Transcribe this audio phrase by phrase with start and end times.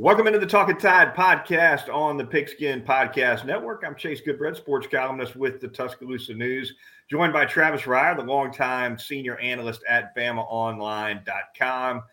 [0.00, 3.82] Welcome into the Talking Tide podcast on the Pigskin Podcast Network.
[3.84, 6.72] I'm Chase Goodbread, sports columnist with the Tuscaloosa News,
[7.10, 12.04] joined by Travis Reier, the longtime senior analyst at BamaOnline.com.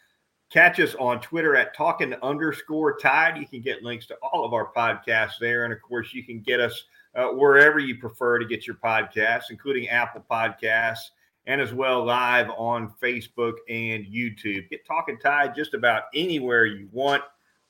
[0.51, 3.37] Catch us on Twitter at talking underscore tide.
[3.37, 5.65] You can get links to all of our podcasts there.
[5.65, 9.51] And of course, you can get us uh, wherever you prefer to get your podcasts,
[9.51, 11.11] including Apple Podcasts
[11.45, 14.71] and as well live on Facebook and YouTube.
[14.71, 17.21] Get Talking Tide just about anywhere you want.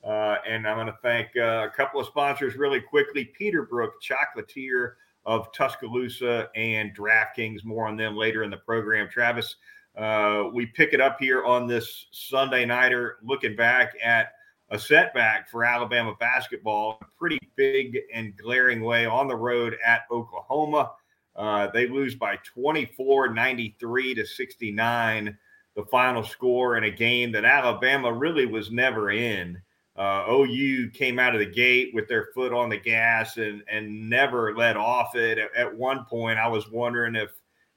[0.05, 4.93] Uh, and I'm going to thank uh, a couple of sponsors really quickly Peterbrook Chocolatier
[5.25, 7.65] of Tuscaloosa and DraftKings.
[7.65, 9.09] More on them later in the program.
[9.09, 9.55] Travis,
[9.97, 14.33] uh, we pick it up here on this Sunday Nighter, looking back at
[14.69, 20.01] a setback for Alabama basketball, a pretty big and glaring way on the road at
[20.11, 20.91] Oklahoma.
[21.35, 25.37] Uh, they lose by 24, 93 to 69,
[25.75, 29.57] the final score in a game that Alabama really was never in.
[29.95, 34.09] Uh, OU came out of the gate with their foot on the gas and and
[34.09, 35.37] never let off it.
[35.37, 37.29] At, at, one point, I was wondering if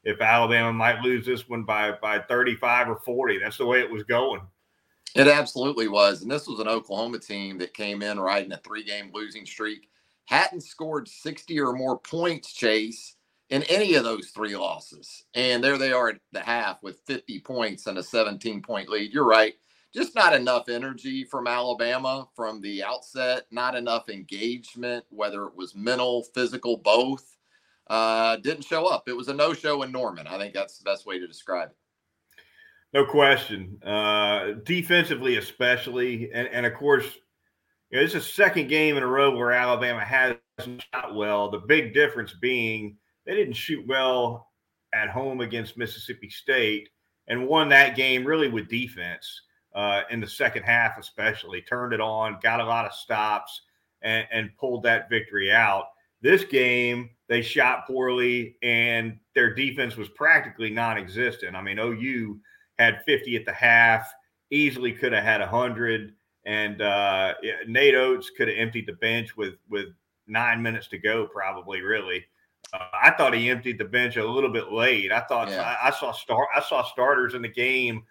[0.02, 3.38] if Alabama might lose this one by by 35 or 40.
[3.38, 4.40] That's the way it was going.
[5.14, 8.82] It absolutely was, and this was an Oklahoma team that came in riding a three
[8.82, 9.88] game losing streak,
[10.26, 13.14] hadn't scored 60 or more points, Chase,
[13.50, 17.40] in any of those three losses, and there they are at the half with 50
[17.40, 19.12] points and a 17 point lead.
[19.12, 19.54] You're right
[19.94, 25.74] just not enough energy from Alabama from the outset, not enough engagement, whether it was
[25.74, 27.36] mental, physical, both.
[27.88, 29.08] Uh, didn't show up.
[29.08, 30.26] It was a no show in Norman.
[30.26, 31.76] I think that's the best way to describe it.
[32.92, 33.78] No question.
[33.82, 36.30] Uh, defensively, especially.
[36.32, 37.06] And, and of course,
[37.90, 41.50] you know, this is a second game in a row where Alabama hasn't shot well.
[41.50, 44.50] The big difference being they didn't shoot well
[44.94, 46.88] at home against Mississippi State
[47.26, 49.42] and won that game really with defense
[49.74, 51.62] uh, in the second half, especially.
[51.62, 53.62] Turned it on, got a lot of stops,
[54.02, 55.86] and, and pulled that victory out.
[56.20, 61.54] This game, they shot poorly, and their defense was practically non existent.
[61.54, 62.40] I mean, OU
[62.78, 64.12] had 50 at the half,
[64.50, 66.14] easily could have had 100.
[66.44, 67.34] And uh,
[67.66, 69.88] Nate Oats could have emptied the bench with, with
[70.26, 72.24] nine minutes to go, probably, really.
[72.72, 75.12] Uh, I thought he emptied the bench a little bit late.
[75.12, 75.76] I thought yeah.
[75.82, 78.02] I, I, saw start I saw starters in the game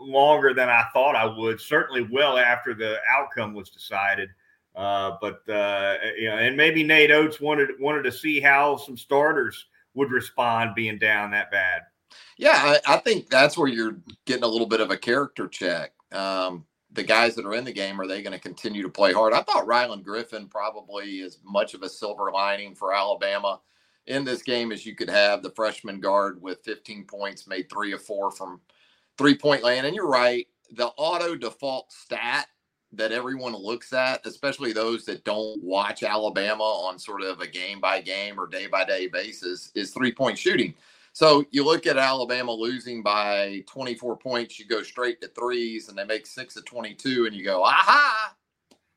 [0.00, 1.60] longer than I thought I would.
[1.60, 4.28] Certainly, well after the outcome was decided.
[4.74, 8.96] Uh, but uh, you know, and maybe Nate Oats wanted wanted to see how some
[8.96, 11.82] starters would respond being down that bad.
[12.36, 15.92] Yeah, I, I think that's where you're getting a little bit of a character check.
[16.12, 19.12] Um, the guys that are in the game are they going to continue to play
[19.12, 19.32] hard?
[19.32, 23.60] I thought Rylan Griffin probably is much of a silver lining for Alabama
[24.06, 25.42] in this game as you could have.
[25.42, 28.60] The freshman guard with 15 points made three or four from
[29.18, 29.86] three point land.
[29.86, 32.46] And you're right, the auto default stat
[32.92, 37.80] that everyone looks at, especially those that don't watch Alabama on sort of a game
[37.80, 40.74] by game or day by day basis, is three point shooting.
[41.12, 45.98] So you look at Alabama losing by 24 points, you go straight to threes, and
[45.98, 48.34] they make six of 22, and you go, aha,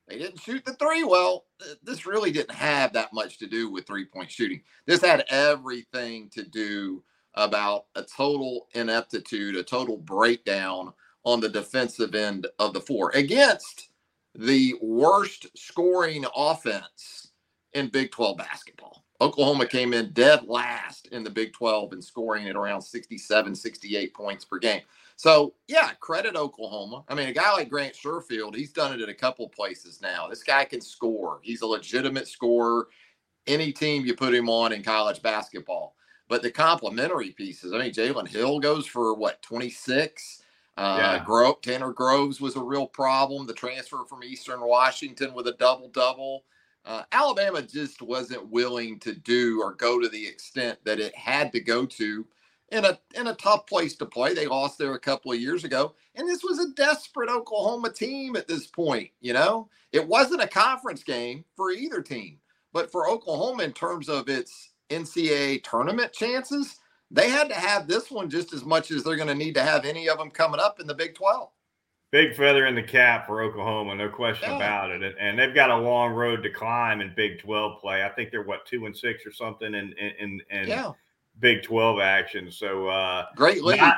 [0.07, 1.03] they didn't shoot the three.
[1.03, 1.45] Well,
[1.81, 4.61] this really didn't have that much to do with three point shooting.
[4.85, 7.03] This had everything to do
[7.35, 10.93] about a total ineptitude, a total breakdown
[11.23, 13.89] on the defensive end of the four against
[14.35, 17.31] the worst scoring offense
[17.73, 19.03] in Big 12 basketball.
[19.19, 24.13] Oklahoma came in dead last in the Big 12 and scoring at around 67, 68
[24.15, 24.81] points per game.
[25.15, 27.03] So, yeah, credit Oklahoma.
[27.07, 30.27] I mean, a guy like Grant Sherfield, he's done it at a couple places now.
[30.27, 31.39] This guy can score.
[31.43, 32.87] He's a legitimate scorer.
[33.45, 35.95] Any team you put him on in college basketball.
[36.31, 40.43] But the complementary pieces, I mean, Jalen Hill goes for what, 26?
[40.77, 41.25] Uh, yeah.
[41.25, 43.47] Gro- Tanner Groves was a real problem.
[43.47, 46.45] The transfer from Eastern Washington with a double double.
[46.85, 51.51] Uh, Alabama just wasn't willing to do or go to the extent that it had
[51.53, 52.25] to go to
[52.71, 54.33] in a in a tough place to play.
[54.33, 58.37] They lost there a couple of years ago, and this was a desperate Oklahoma team
[58.37, 59.11] at this point.
[59.21, 62.39] You know, it wasn't a conference game for either team,
[62.73, 66.77] but for Oklahoma in terms of its NCAA tournament chances,
[67.09, 69.63] they had to have this one just as much as they're going to need to
[69.63, 71.49] have any of them coming up in the Big 12.
[72.11, 74.57] Big feather in the cap for Oklahoma, no question yeah.
[74.57, 75.15] about it.
[75.19, 78.03] And they've got a long road to climb in Big 12 play.
[78.03, 80.91] I think they're what two and six or something in in, in yeah.
[81.39, 82.51] Big 12 action.
[82.51, 83.77] So uh, great lead.
[83.79, 83.97] Not,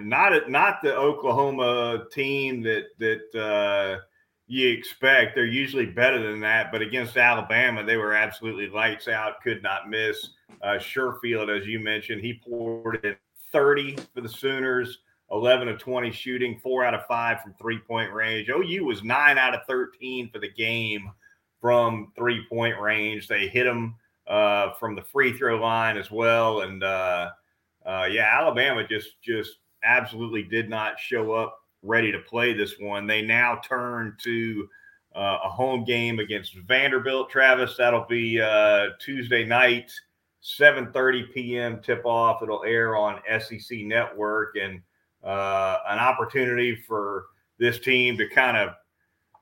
[0.00, 4.00] not not the Oklahoma team that that uh,
[4.50, 5.36] you expect.
[5.36, 9.88] They're usually better than that, but against Alabama, they were absolutely lights out, could not
[9.88, 10.30] miss.
[10.60, 13.14] Uh, Sherfield, as you mentioned, he poured in
[13.52, 14.98] 30 for the Sooners.
[15.30, 18.48] 11 of 20 shooting, four out of five from three point range.
[18.48, 21.08] OU was nine out of 13 for the game
[21.60, 23.28] from three point range.
[23.28, 23.94] They hit them
[24.26, 26.62] uh, from the free throw line as well.
[26.62, 27.30] And uh,
[27.86, 33.06] uh, yeah, Alabama just just absolutely did not show up ready to play this one.
[33.06, 34.68] They now turn to
[35.14, 37.30] uh, a home game against Vanderbilt.
[37.30, 39.92] Travis, that'll be uh, Tuesday night,
[40.42, 41.80] 7:30 p.m.
[41.82, 42.42] tip off.
[42.42, 44.80] It'll air on SEC Network and
[45.24, 47.26] uh, an opportunity for
[47.58, 48.74] this team to kind of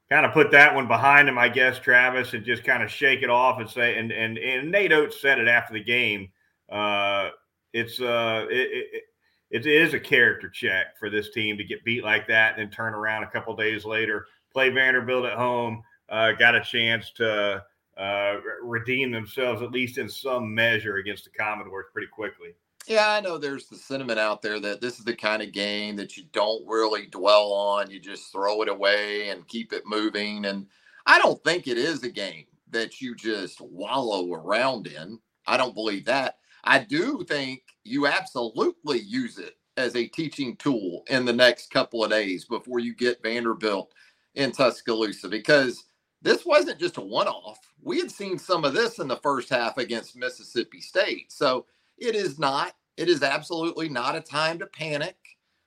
[0.09, 3.23] kind of put that one behind them, I guess, Travis, and just kind of shake
[3.23, 6.31] it off and say, and and, and Nate Oats said it after the game.
[6.71, 7.31] Uh,
[7.73, 9.03] it's uh, it, it,
[9.51, 12.71] it is a character check for this team to get beat like that and then
[12.71, 17.63] turn around a couple days later, play Vanderbilt at home, uh, got a chance to
[17.97, 22.51] uh, redeem themselves at least in some measure against the Commodores pretty quickly.
[22.87, 25.97] Yeah, I know there's the sentiment out there that this is the kind of game
[25.97, 27.91] that you don't really dwell on.
[27.91, 30.47] You just throw it away and keep it moving.
[30.47, 30.67] And
[31.05, 35.19] I don't think it is a game that you just wallow around in.
[35.47, 36.39] I don't believe that.
[36.69, 42.05] I do think you absolutely use it as a teaching tool in the next couple
[42.05, 43.93] of days before you get Vanderbilt
[44.37, 45.87] in Tuscaloosa because
[46.23, 47.61] this wasn't just a one off.
[47.83, 51.33] We had seen some of this in the first half against Mississippi State.
[51.33, 51.67] So
[51.99, 55.17] it is not it is absolutely not a time to panic.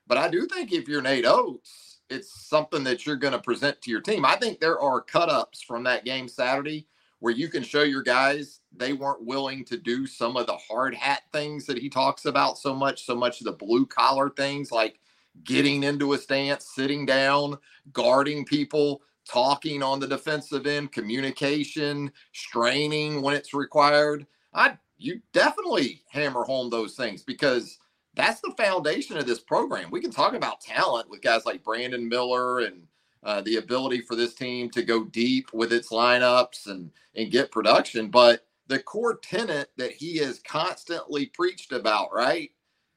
[0.07, 3.81] But I do think if you're Nate Oats, it's something that you're going to present
[3.83, 4.25] to your team.
[4.25, 6.87] I think there are cut ups from that game Saturday
[7.21, 10.93] where you can show your guys they weren't willing to do some of the hard
[10.95, 14.71] hat things that he talks about so much, so much of the blue collar things
[14.71, 14.99] like
[15.43, 17.57] getting into a stance, sitting down,
[17.93, 24.25] guarding people, talking on the defensive end, communication, straining when it's required.
[24.53, 27.79] I you definitely hammer home those things because
[28.13, 29.89] that's the foundation of this program.
[29.89, 32.83] We can talk about talent with guys like Brandon Miller and
[33.23, 37.51] uh, the ability for this team to go deep with its lineups and and get
[37.51, 42.51] production, but the core tenet that he has constantly preached about, right,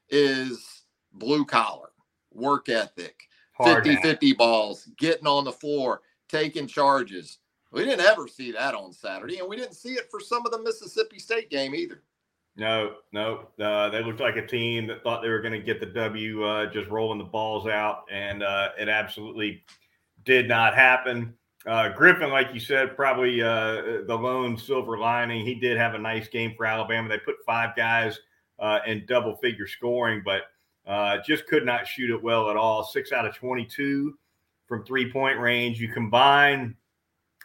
[0.09, 1.89] is blue collar,
[2.31, 3.27] work ethic,
[3.61, 7.39] 50 50 balls, getting on the floor, taking charges,
[7.75, 10.51] we didn't ever see that on Saturday, and we didn't see it for some of
[10.53, 12.01] the Mississippi State game either.
[12.55, 15.81] No, no, uh, they looked like a team that thought they were going to get
[15.81, 19.61] the W, uh, just rolling the balls out, and uh, it absolutely
[20.25, 21.33] did not happen.
[21.65, 25.45] Uh, Griffin, like you said, probably uh, the lone silver lining.
[25.45, 27.09] He did have a nice game for Alabama.
[27.09, 28.19] They put five guys
[28.59, 30.43] uh, in double figure scoring, but
[31.25, 32.83] just could not shoot it well at all.
[32.83, 34.15] Six out of 22
[34.67, 35.79] from three point range.
[35.79, 36.75] You combine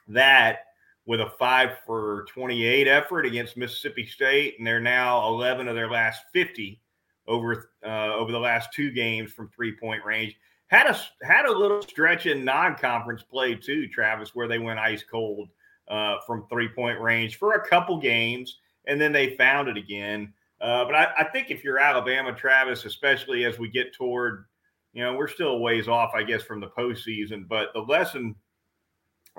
[0.08, 0.66] that
[1.06, 5.90] with a five for 28 effort against Mississippi State, and they're now 11 of their
[5.90, 6.80] last 50
[7.26, 10.36] over uh, over the last two games from three point range.
[10.70, 14.78] Had a had a little stretch in non conference play too, Travis, where they went
[14.78, 15.48] ice cold
[15.88, 20.32] uh, from three point range for a couple games, and then they found it again.
[20.60, 24.44] Uh, but I, I, think if you're Alabama, Travis, especially as we get toward,
[24.92, 27.48] you know, we're still ways off, I guess, from the postseason.
[27.48, 28.36] But the lesson,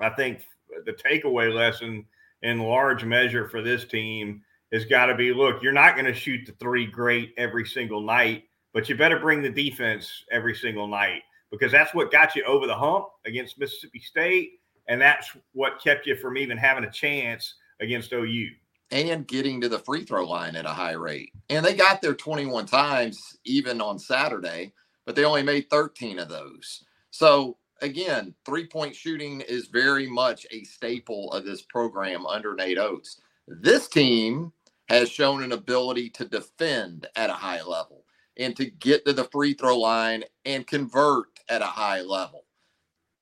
[0.00, 0.42] I think,
[0.84, 2.04] the takeaway lesson
[2.42, 4.42] in large measure for this team
[4.72, 8.02] has got to be look, you're not going to shoot the three great every single
[8.02, 12.42] night, but you better bring the defense every single night because that's what got you
[12.44, 14.60] over the hump against Mississippi State.
[14.88, 18.48] And that's what kept you from even having a chance against OU.
[18.90, 21.32] And getting to the free throw line at a high rate.
[21.50, 24.72] And they got there 21 times even on Saturday,
[25.06, 26.84] but they only made 13 of those.
[27.10, 32.78] So again, three point shooting is very much a staple of this program under Nate
[32.78, 33.20] Oats.
[33.46, 34.52] This team
[34.88, 38.04] has shown an ability to defend at a high level
[38.38, 42.44] and to get to the free throw line and convert at a high level.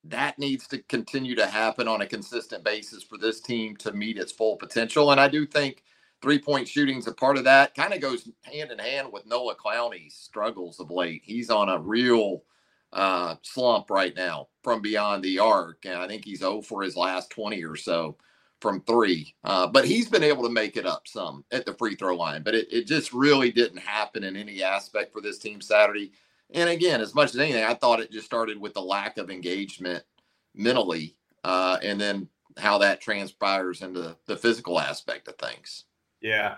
[0.04, 4.18] That needs to continue to happen on a consistent basis for this team to meet
[4.18, 5.10] its full potential.
[5.10, 5.82] And I do think
[6.22, 7.74] three point shooting is a part of that.
[7.74, 11.22] Kind of goes hand in hand with Noah Clowney's struggles of late.
[11.24, 12.44] He's on a real
[12.92, 15.84] uh, slump right now from beyond the arc.
[15.84, 18.16] And I think he's 0 for his last 20 or so
[18.60, 19.34] from three.
[19.44, 22.42] Uh, but he's been able to make it up some at the free throw line.
[22.42, 26.12] But it, it just really didn't happen in any aspect for this team Saturday.
[26.52, 29.30] And again, as much as anything, I thought it just started with the lack of
[29.30, 30.02] engagement
[30.54, 35.84] mentally uh, and then how that transpires into the physical aspect of things.
[36.20, 36.56] Yeah.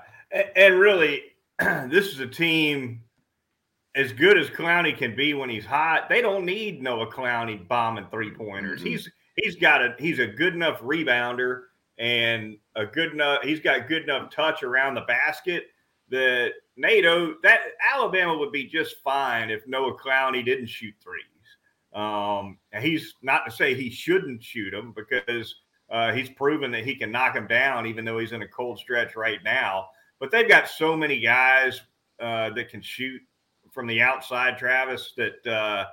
[0.56, 1.22] And really,
[1.58, 3.02] this is a team
[3.94, 8.06] as good as Clowney can be when he's hot, they don't need Noah Clowney bombing
[8.10, 8.80] three pointers.
[8.80, 8.88] Mm-hmm.
[8.88, 11.64] He's he's got a he's a good enough rebounder
[12.02, 15.66] and a good enough he's got good enough touch around the basket
[16.10, 17.60] that NATO that
[17.94, 21.24] Alabama would be just fine if Noah Clowney didn't shoot threes.
[21.94, 25.54] Um, and he's not to say he shouldn't shoot them because
[25.90, 28.78] uh, he's proven that he can knock them down, even though he's in a cold
[28.78, 29.88] stretch right now.
[30.18, 31.82] But they've got so many guys
[32.20, 33.20] uh, that can shoot
[33.70, 35.86] from the outside, Travis, that uh,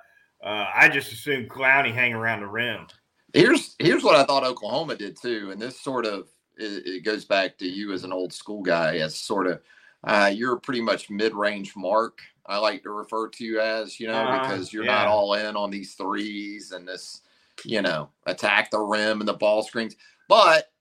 [0.46, 2.88] uh I just assume Clowney hang around the rim.
[3.34, 7.26] Here's here's what I thought Oklahoma did too, and this sort of it, it goes
[7.26, 9.62] back to you as an old school guy, as sort of
[10.04, 12.20] uh, you're pretty much mid range mark.
[12.46, 14.96] I like to refer to you as, you know, uh, because you're yeah.
[14.96, 17.22] not all in on these threes and this,
[17.64, 19.96] you know, attack the rim and the ball screens.
[20.28, 20.72] But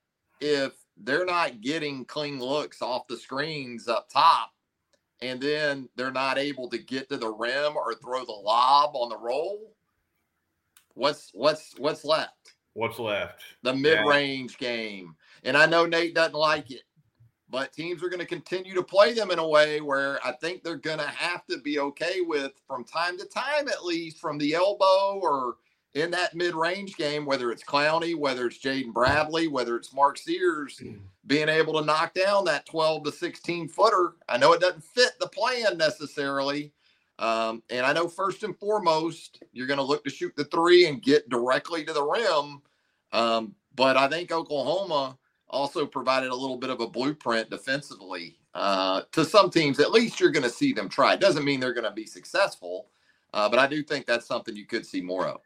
[0.41, 4.51] if they're not getting clean looks off the screens up top,
[5.21, 9.09] and then they're not able to get to the rim or throw the lob on
[9.09, 9.75] the roll,
[10.99, 12.53] what's what's what's left?
[12.73, 13.41] What's left?
[13.63, 14.67] The mid-range yeah.
[14.67, 15.15] game.
[15.43, 16.83] And I know Nate doesn't like it,
[17.49, 20.63] but teams are going to continue to play them in a way where I think
[20.63, 24.37] they're going to have to be okay with from time to time, at least from
[24.37, 25.55] the elbow or
[25.95, 30.79] in that mid-range game, whether it's Clowney, whether it's Jaden Bradley, whether it's Mark Sears,
[31.27, 34.13] being able to knock down that 12 to 16 footer.
[34.27, 36.73] I know it doesn't fit the plan necessarily.
[37.19, 40.87] Um, and I know first and foremost, you're going to look to shoot the three
[40.87, 42.63] and get directly to the rim.
[43.13, 49.03] Um, but I think Oklahoma also provided a little bit of a blueprint defensively uh,
[49.13, 49.79] to some teams.
[49.81, 51.15] At least you're going to see them try.
[51.15, 52.87] It doesn't mean they're going to be successful,
[53.33, 55.41] uh, but I do think that's something you could see more of.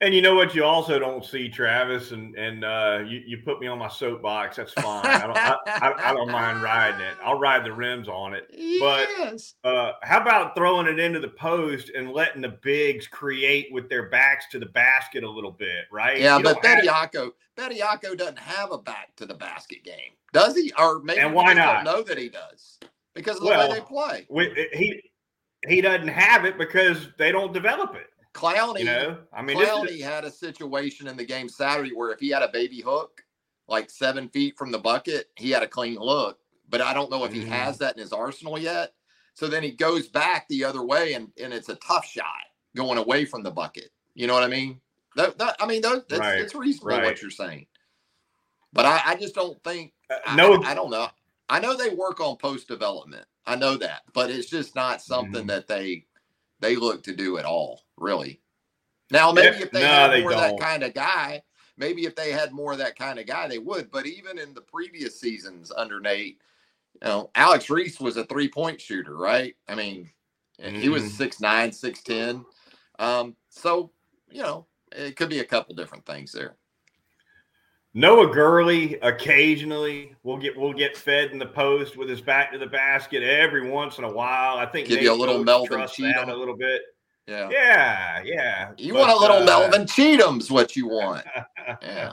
[0.00, 0.54] And you know what?
[0.54, 4.56] You also don't see Travis, and and uh, you you put me on my soapbox.
[4.56, 5.06] That's fine.
[5.06, 7.14] I don't I, I, I, don't mind riding it.
[7.24, 8.48] I'll ride the rims on it.
[8.52, 9.54] Yes.
[9.62, 13.88] But uh, how about throwing it into the post and letting the bigs create with
[13.88, 16.18] their backs to the basket a little bit, right?
[16.18, 20.72] Yeah, you but Bediako Bediako doesn't have a back to the basket game, does he?
[20.76, 21.84] Or maybe and why not?
[21.84, 22.80] know that he does
[23.14, 24.26] because of the well, way they play.
[24.28, 25.00] We, he
[25.68, 28.08] he doesn't have it because they don't develop it.
[28.34, 32.18] Clowney, you know, I mean, Clowney had a situation in the game Saturday where if
[32.18, 33.22] he had a baby hook,
[33.68, 36.38] like seven feet from the bucket, he had a clean look.
[36.68, 37.52] But I don't know if he mm-hmm.
[37.52, 38.92] has that in his arsenal yet.
[39.34, 42.26] So then he goes back the other way, and and it's a tough shot
[42.76, 43.90] going away from the bucket.
[44.14, 44.80] You know what I mean?
[45.16, 46.40] That, that I mean, that's, right.
[46.40, 47.04] that's reasonable right.
[47.04, 47.66] what you're saying.
[48.72, 49.92] But I, I just don't think.
[50.10, 51.08] Uh, no, I, I, don't know.
[51.48, 53.26] I know they work on post development.
[53.46, 55.48] I know that, but it's just not something mm-hmm.
[55.48, 56.06] that they
[56.60, 58.40] they look to do at all, really.
[59.10, 61.42] Now, maybe if they no, had more of that kind of guy,
[61.76, 63.90] maybe if they had more of that kind of guy, they would.
[63.90, 66.40] But even in the previous seasons under Nate,
[66.94, 69.54] you know, Alex Reese was a three point shooter, right?
[69.68, 70.10] I mean,
[70.60, 70.76] mm-hmm.
[70.76, 71.12] he was mm-hmm.
[71.12, 72.44] six nine, six ten.
[72.98, 73.90] Um, so
[74.30, 76.56] you know, it could be a couple different things there.
[77.96, 82.58] Noah Gurley occasionally will get will get fed in the post with his back to
[82.58, 84.58] the basket every once in a while.
[84.58, 86.82] I think give Nate you a little Melvin Cheatham a little bit.
[87.26, 88.72] Yeah, yeah, yeah.
[88.76, 91.24] You but, want a little uh, Melvin Cheatham's what you want.
[91.82, 92.12] yeah,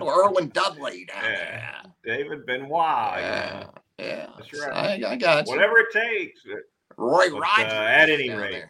[0.00, 1.82] or Erwin Dudley down yeah.
[2.04, 2.16] there.
[2.16, 3.18] David Benoit.
[3.18, 3.66] Yeah,
[3.98, 4.26] yeah.
[4.36, 5.04] That's right.
[5.04, 5.52] I, I got you.
[5.52, 6.40] Whatever it takes.
[6.96, 7.72] Roy but, Rogers.
[7.72, 8.64] Uh, at any rate.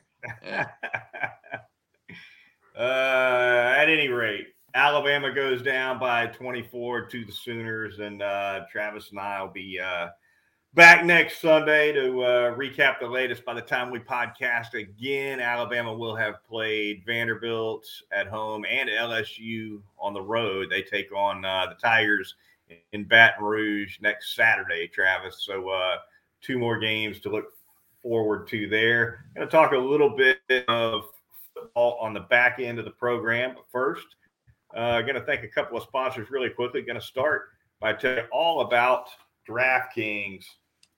[0.45, 0.66] Yeah.
[2.78, 9.11] uh, at any rate, Alabama goes down by 24 to the Sooners, and uh, Travis
[9.11, 10.09] and I will be uh,
[10.75, 13.44] back next Sunday to uh, recap the latest.
[13.44, 19.80] By the time we podcast again, Alabama will have played Vanderbilt at home and LSU
[19.98, 20.68] on the road.
[20.70, 22.34] They take on uh, the Tigers
[22.92, 25.44] in Baton Rouge next Saturday, Travis.
[25.44, 25.96] So, uh,
[26.40, 27.46] two more games to look
[28.02, 29.25] forward to there.
[29.34, 31.04] Going to talk a little bit of
[31.54, 34.06] football on the back end of the program, but first.
[34.76, 36.82] Uh, going to thank a couple of sponsors really quickly.
[36.82, 37.48] Going to start
[37.80, 39.08] by telling you all about
[39.49, 40.45] DraftKings.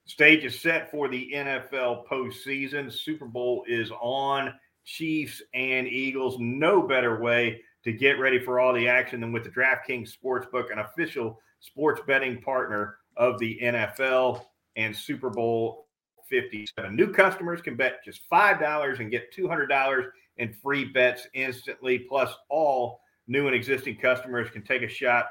[0.05, 2.91] Stage is set for the NFL postseason.
[2.91, 4.53] Super Bowl is on.
[4.83, 6.37] Chiefs and Eagles.
[6.39, 10.71] No better way to get ready for all the action than with the DraftKings Sportsbook,
[10.71, 14.43] an official sports betting partner of the NFL
[14.75, 15.87] and Super Bowl
[16.29, 16.95] 57.
[16.95, 23.01] New customers can bet just $5 and get $200 in free bets instantly, plus all
[23.27, 25.27] New and existing customers can take a shot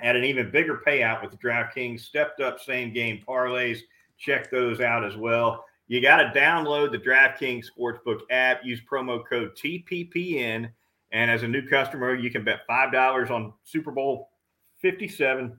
[0.00, 3.80] at an even bigger payout with the DraftKings stepped up same game parlays.
[4.18, 5.64] Check those out as well.
[5.88, 10.70] You got to download the DraftKings Sportsbook app, use promo code TPPN.
[11.12, 14.30] And as a new customer, you can bet $5 on Super Bowl
[14.82, 15.56] 57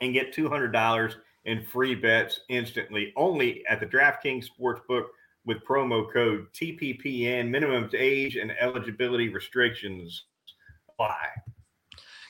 [0.00, 1.14] and get $200
[1.44, 5.06] in free bets instantly only at the DraftKings Sportsbook
[5.44, 7.48] with promo code TPPN.
[7.48, 10.26] Minimum age and eligibility restrictions
[10.88, 11.26] apply.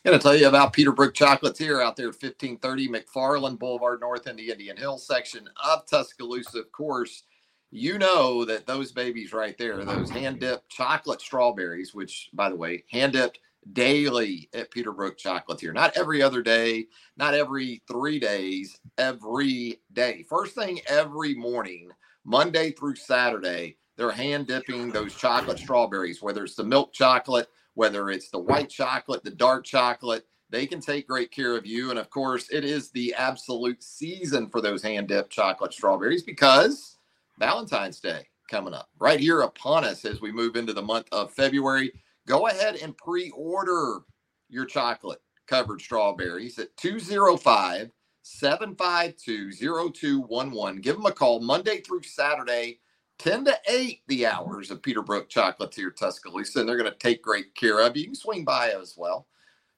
[0.02, 4.35] Going to tell you about Peterbrook Chocolatier out there at 1530 McFarland Boulevard North in
[4.35, 6.61] the Indian Hill section of Tuscaloosa.
[6.61, 7.25] Of course,
[7.71, 12.57] you know that those babies right there, those hand dipped chocolate strawberries, which, by the
[12.57, 13.40] way, hand dipped
[13.75, 15.75] daily at Peterbrook Chocolatier.
[15.75, 16.87] Not every other day,
[17.19, 20.25] not every three days, every day.
[20.30, 21.90] First thing every morning,
[22.25, 28.11] Monday through Saturday, they're hand dipping those chocolate strawberries, whether it's the milk chocolate whether
[28.11, 31.91] it's the white chocolate, the dark chocolate, they can take great care of you.
[31.91, 36.99] And of course, it is the absolute season for those hand dipped chocolate strawberries because
[37.39, 41.33] Valentine's Day coming up right here upon us as we move into the month of
[41.33, 41.93] February.
[42.27, 44.00] Go ahead and pre order
[44.49, 47.91] your chocolate covered strawberries at 205
[48.23, 50.81] 752 0211.
[50.81, 52.81] Give them a call Monday through Saturday
[53.21, 57.55] 10 to 8 the hours of Peterbrook Chocolatier Tuscaloosa, and they're going to take great
[57.55, 58.03] care of you.
[58.03, 59.27] You can swing by as well.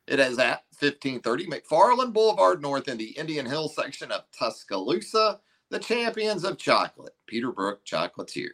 [0.07, 5.81] It is at 1530 McFarland Boulevard North in the Indian Hill section of Tuscaloosa, the
[5.81, 8.51] champions of chocolate, Peterbrook Chocolatier.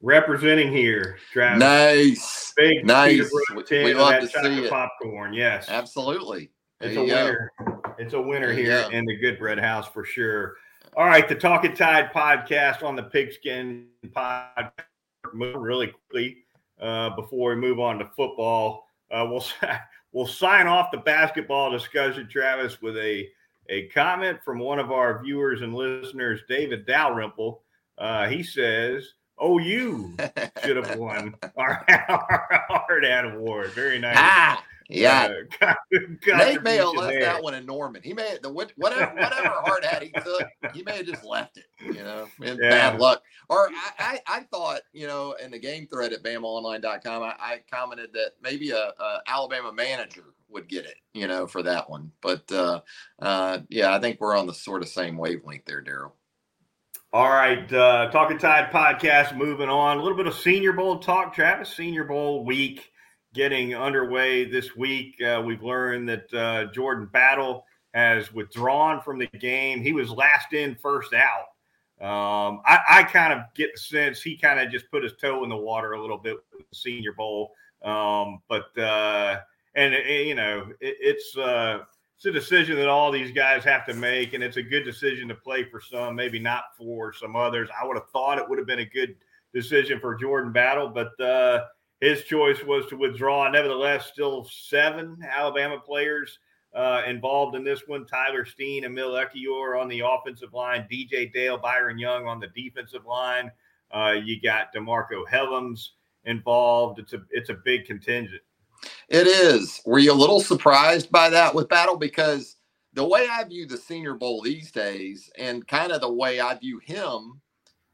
[0.00, 1.60] Representing here, Travis.
[1.60, 2.52] Nice.
[2.56, 3.30] Big nice.
[3.70, 4.70] We, we love to see it.
[4.70, 5.32] popcorn.
[5.32, 5.68] Yes.
[5.68, 6.50] Absolutely.
[6.80, 7.52] There it's a winner.
[7.98, 10.56] It's a winner here in the Goodbread House for sure.
[10.94, 14.72] All right, the Talking Tide podcast on the Pigskin podcast.
[15.32, 16.44] Move really quickly
[16.82, 18.86] uh, before we move on to football.
[19.10, 19.42] Uh, we'll
[20.12, 23.26] we'll sign off the basketball discussion, Travis, with a
[23.70, 27.62] a comment from one of our viewers and listeners, David Dalrymple.
[27.96, 30.14] Uh, he says, "Oh, you
[30.62, 34.16] should have won our, our Hard Hat Award." Very nice.
[34.18, 34.62] Ah.
[34.94, 35.32] Yeah,
[35.62, 35.74] uh,
[36.26, 38.02] Nate may have left that one in Norman.
[38.02, 40.42] He may have, the whatever whatever hard hat he took,
[40.74, 41.64] he may have just left it.
[41.80, 42.70] You know, in yeah.
[42.70, 43.22] bad luck.
[43.48, 47.60] Or I, I, I thought you know in the game thread at BamaOnline.com, I, I
[47.72, 50.96] commented that maybe a, a, Alabama manager would get it.
[51.14, 52.12] You know, for that one.
[52.20, 52.82] But uh,
[53.18, 56.12] uh, yeah, I think we're on the sort of same wavelength there, Daryl.
[57.14, 59.36] All right, uh, Talking Tide podcast.
[59.36, 61.74] Moving on, a little bit of Senior Bowl talk, Travis.
[61.74, 62.91] Senior Bowl week
[63.34, 65.20] getting underway this week.
[65.22, 67.64] Uh, we've learned that uh, Jordan Battle
[67.94, 69.82] has withdrawn from the game.
[69.82, 71.48] He was last in, first out.
[72.00, 75.44] Um, I, I, kind of get the sense he kind of just put his toe
[75.44, 77.52] in the water a little bit with the Senior Bowl.
[77.84, 79.38] Um, but uh,
[79.76, 81.80] and it, you know it, it's uh,
[82.16, 85.28] it's a decision that all these guys have to make, and it's a good decision
[85.28, 87.68] to play for some, maybe not for some others.
[87.80, 89.14] I would have thought it would have been a good
[89.54, 91.66] decision for Jordan Battle, but uh,
[92.02, 93.48] his choice was to withdraw.
[93.48, 96.40] Nevertheless, still seven Alabama players
[96.74, 98.04] uh, involved in this one.
[98.06, 103.06] Tyler Steen, Emil Ekiyor on the offensive line, DJ Dale, Byron Young on the defensive
[103.06, 103.52] line.
[103.92, 105.90] Uh, you got DeMarcco Hellams
[106.24, 106.98] involved.
[106.98, 108.42] It's a it's a big contingent.
[109.08, 109.80] It is.
[109.86, 111.96] Were you a little surprised by that with Battle?
[111.96, 112.56] Because
[112.94, 116.54] the way I view the Senior Bowl these days, and kind of the way I
[116.54, 117.40] view him,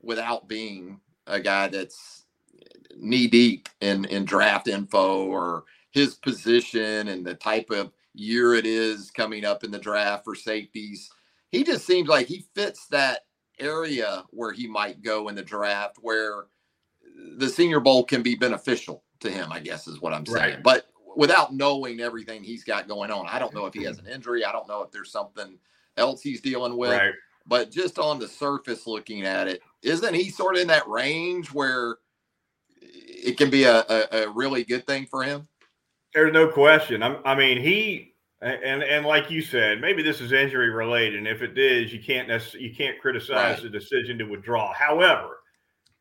[0.01, 2.25] without being a guy that's
[2.97, 8.67] knee deep in in draft info or his position and the type of year it
[8.67, 11.11] is coming up in the draft for safeties.
[11.51, 13.21] He just seems like he fits that
[13.59, 16.47] area where he might go in the draft where
[17.37, 20.55] the senior bowl can be beneficial to him, I guess is what I'm saying.
[20.55, 20.63] Right.
[20.63, 20.87] But
[21.17, 24.45] without knowing everything he's got going on, I don't know if he has an injury.
[24.45, 25.59] I don't know if there's something
[25.97, 26.93] else he's dealing with.
[26.93, 27.15] Right.
[27.47, 31.53] But just on the surface looking at it, isn't he sort of in that range
[31.53, 31.97] where
[32.93, 35.49] it can be a, a, a really good thing for him.
[36.15, 37.03] There's no question.
[37.03, 41.17] I'm, I mean, he and and like you said, maybe this is injury related.
[41.17, 43.63] And if it is, you can't you can't criticize right.
[43.63, 44.73] the decision to withdraw.
[44.73, 45.39] However,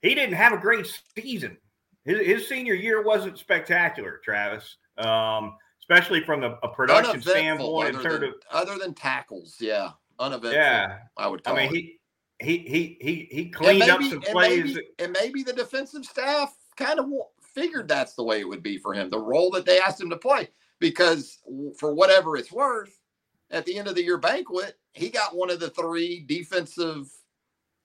[0.02, 1.58] he didn't have a great season.
[2.06, 4.78] His, his senior year wasn't spectacular, Travis.
[4.98, 10.54] Um, especially from the, a production standpoint, in terms of other than tackles, yeah, uneventful.
[10.54, 11.42] Yeah, I would.
[11.46, 11.72] I mean, it.
[11.74, 12.00] he
[12.40, 16.06] he he he he cleaned maybe, up some plays, and maybe, and maybe the defensive
[16.06, 17.08] staff kind of
[17.42, 20.10] figured that's the way it would be for him, the role that they asked him
[20.10, 20.50] to play.
[20.80, 21.40] Because
[21.80, 23.02] for whatever it's worth,
[23.50, 27.10] at the end of the year banquet, he got one of the three defensive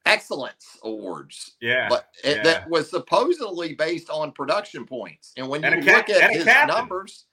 [0.05, 1.53] excellence awards.
[1.61, 1.89] Yeah.
[1.89, 2.43] But eh, it, yeah.
[2.43, 5.33] that was supposedly based on production points.
[5.37, 6.77] And when you and look at his captain.
[6.77, 7.27] numbers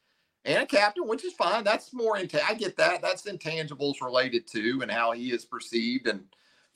[0.46, 3.02] and a captain, which is fine, that's more into I get that.
[3.02, 6.24] That's intangibles related to and how he is perceived and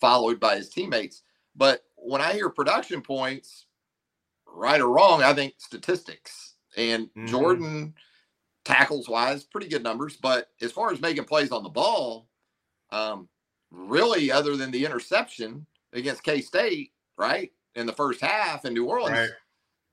[0.02, 1.22] followed by his teammates.
[1.56, 3.66] But when I hear production points,
[4.54, 7.28] right or wrong, I think statistics and mm-hmm.
[7.28, 7.94] Jordan
[8.66, 10.18] tackles wise, pretty good numbers.
[10.18, 12.28] But as far as making plays on the ball,
[12.92, 13.28] um,
[13.72, 18.86] really, other than the interception against K State, right in the first half in New
[18.86, 19.30] Orleans, right.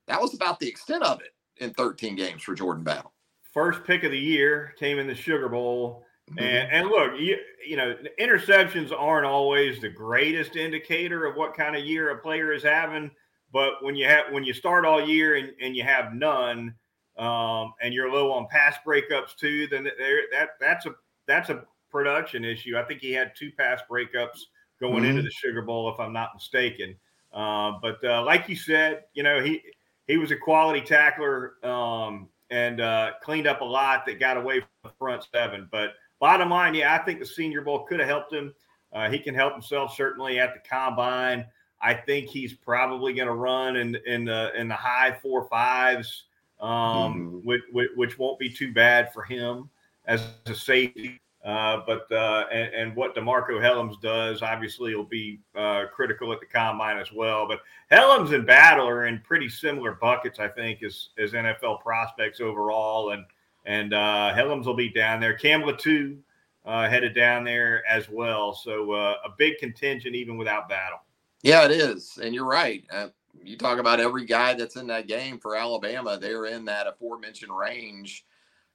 [0.07, 3.13] that was about the extent of it in 13 games for Jordan Battle.
[3.53, 6.05] first pick of the year, came in the Sugar Bowl.
[6.29, 6.39] Mm-hmm.
[6.39, 11.75] And, and look, you, you know, interceptions aren't always the greatest indicator of what kind
[11.75, 13.11] of year a player is having.
[13.51, 16.73] But when you have when you start all year and, and you have none,
[17.17, 20.95] um, and you're low on pass breakups too, then there that that's a
[21.27, 22.77] that's a production issue.
[22.77, 24.39] I think he had two pass breakups
[24.79, 25.05] going mm-hmm.
[25.05, 26.95] into the Sugar Bowl, if I'm not mistaken.
[27.33, 29.61] Uh, but uh, like you said, you know he
[30.07, 34.59] he was a quality tackler um, and uh, cleaned up a lot that got away
[34.59, 35.67] from the front seven.
[35.71, 38.53] But bottom line, yeah, I think the Senior Bowl could have helped him.
[38.93, 41.45] Uh, he can help himself certainly at the combine.
[41.81, 46.25] I think he's probably going to run in in the in the high four fives,
[46.59, 47.37] um, mm-hmm.
[47.47, 47.61] which,
[47.95, 49.69] which won't be too bad for him
[50.05, 51.19] as a safety.
[51.43, 56.39] Uh, but uh, and, and, what Demarcco Hellams does obviously will be uh, critical at
[56.39, 57.47] the combine as well.
[57.47, 62.41] But Hellams and Battle are in pretty similar buckets, I think, as as NFL prospects
[62.41, 63.13] overall.
[63.13, 63.25] And
[63.65, 65.33] and uh, Hellams will be down there.
[65.33, 66.19] Cam too
[66.65, 68.53] uh, headed down there as well.
[68.53, 70.99] So uh, a big contingent even without Battle.
[71.43, 72.83] Yeah, it is, and you're right.
[72.91, 73.07] Uh,
[73.43, 77.55] you talk about every guy that's in that game for Alabama; they're in that aforementioned
[77.55, 78.25] range.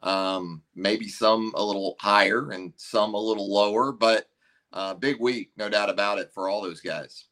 [0.03, 4.29] Um, maybe some a little higher and some a little lower, but
[4.73, 7.27] uh, big week, no doubt about it, for all those guys.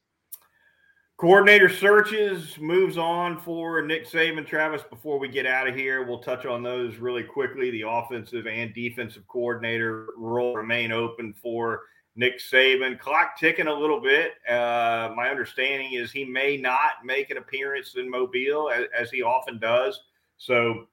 [1.16, 4.82] Coordinator searches moves on for Nick Saban, Travis.
[4.90, 7.70] Before we get out of here, we'll touch on those really quickly.
[7.70, 11.82] The offensive and defensive coordinator role remain open for
[12.16, 12.98] Nick Saban.
[12.98, 14.32] Clock ticking a little bit.
[14.48, 19.22] Uh, my understanding is he may not make an appearance in Mobile as, as he
[19.22, 20.00] often does.
[20.36, 20.86] So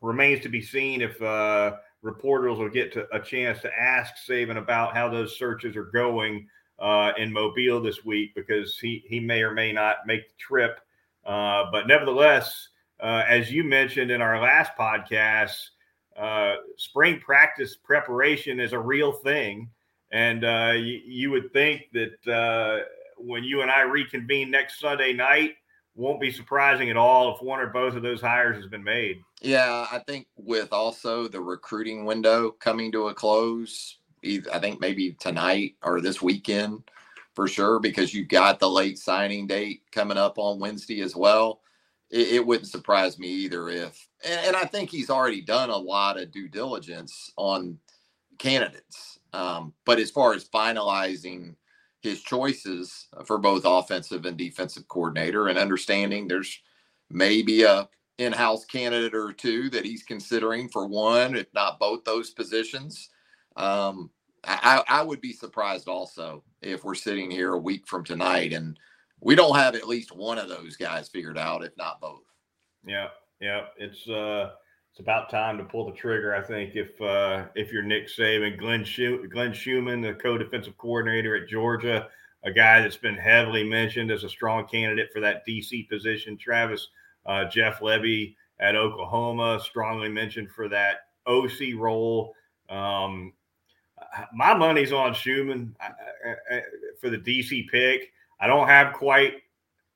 [0.00, 4.56] remains to be seen if uh, reporters will get to a chance to ask Saban
[4.56, 9.42] about how those searches are going uh, in Mobile this week because he he may
[9.42, 10.80] or may not make the trip.
[11.24, 12.68] Uh, but nevertheless,
[13.00, 15.56] uh, as you mentioned in our last podcast,
[16.16, 19.68] uh, spring practice preparation is a real thing.
[20.10, 22.84] And uh, you, you, would think that uh,
[23.18, 25.56] when you and I reconvene next Sunday night,
[25.94, 29.20] won't be surprising at all if one or both of those hires has been made.
[29.42, 35.12] Yeah, I think with also the recruiting window coming to a close, I think maybe
[35.20, 36.88] tonight or this weekend
[37.34, 41.60] for sure, because you've got the late signing date coming up on Wednesday as well.
[42.10, 45.76] It, it wouldn't surprise me either if, and, and I think he's already done a
[45.76, 47.78] lot of due diligence on
[48.38, 51.54] candidates um, but as far as finalizing
[52.00, 56.60] his choices for both offensive and defensive coordinator and understanding there's
[57.10, 57.88] maybe a
[58.18, 63.10] in-house candidate or two that he's considering for one, if not both those positions.
[63.56, 64.10] Um,
[64.44, 68.78] I, I would be surprised also if we're sitting here a week from tonight and
[69.20, 72.22] we don't have at least one of those guys figured out, if not both.
[72.86, 73.08] Yeah,
[73.40, 74.50] yeah, it's uh,
[74.98, 76.34] it's about time to pull the trigger.
[76.34, 78.84] I think if uh, if you're Nick Saban, Glenn
[79.30, 82.08] Glenn Schumann, the co-defensive coordinator at Georgia,
[82.42, 86.36] a guy that's been heavily mentioned as a strong candidate for that DC position.
[86.36, 86.88] Travis
[87.26, 92.34] uh, Jeff Lebby at Oklahoma, strongly mentioned for that OC role.
[92.68, 93.34] Um,
[94.34, 95.76] my money's on Schumann
[97.00, 98.12] for the DC pick.
[98.40, 99.34] I don't have quite.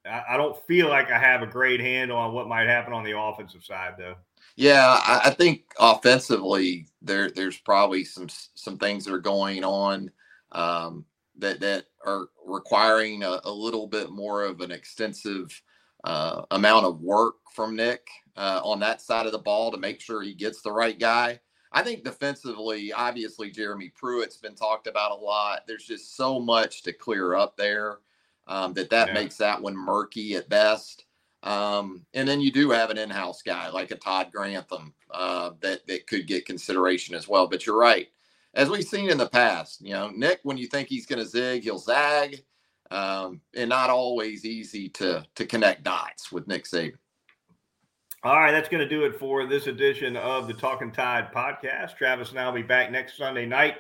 [0.08, 3.18] I don't feel like I have a great handle on what might happen on the
[3.18, 4.14] offensive side, though.
[4.56, 10.10] Yeah, I, I think offensively there there's probably some some things that are going on
[10.52, 11.04] um,
[11.38, 15.62] that that are requiring a, a, little bit more of an extensive
[16.04, 20.00] uh, amount of work from Nick uh, on that side of the ball to make
[20.00, 21.40] sure he gets the right guy.
[21.72, 25.62] I think defensively, obviously Jeremy Pruitt's been talked about a lot.
[25.66, 27.98] There's just so much to clear up there
[28.46, 29.14] um, that that yeah.
[29.14, 31.06] makes that one murky at best.
[31.42, 35.86] Um, and then you do have an in-house guy like a Todd Grantham uh, that
[35.88, 37.48] that could get consideration as well.
[37.48, 38.08] But you're right,
[38.54, 41.28] as we've seen in the past, you know, Nick, when you think he's going to
[41.28, 42.44] zig, he'll zag,
[42.90, 46.94] um, and not always easy to to connect dots with Nick Saban.
[48.24, 51.96] All right, that's going to do it for this edition of the Talking Tide podcast.
[51.96, 53.74] Travis and I will be back next Sunday night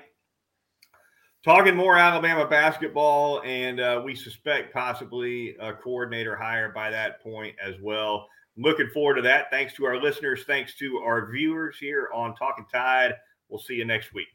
[1.44, 7.54] talking more Alabama basketball, and uh, we suspect possibly a coordinator hire by that point
[7.64, 8.28] as well.
[8.56, 9.50] Looking forward to that.
[9.50, 10.44] Thanks to our listeners.
[10.46, 13.14] Thanks to our viewers here on Talking Tide.
[13.48, 14.28] We'll see you next week.